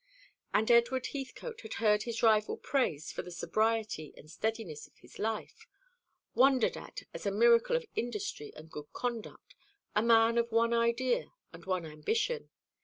And 0.51 0.71
Edward 0.71 1.05
Heathcote 1.13 1.61
had 1.61 1.75
heard 1.75 2.01
his 2.03 2.23
rival 2.23 2.57
praised 2.57 3.11
for 3.13 3.21
the 3.21 3.29
sobriety 3.29 4.15
and 4.17 4.31
steadiness 4.31 4.87
of 4.87 4.97
his 4.97 5.19
life, 5.19 5.67
wondered 6.33 6.75
at 6.75 7.03
as 7.13 7.27
a 7.27 7.31
miracle 7.31 7.75
of 7.75 7.85
industry 7.95 8.51
and 8.55 8.71
good 8.71 8.91
conduct, 8.93 9.53
a 9.95 10.01
man 10.01 10.39
of 10.39 10.51
one 10.51 10.73
idea 10.73 11.25
and 11.53 11.67
one 11.67 11.85
ambition. 11.85 12.49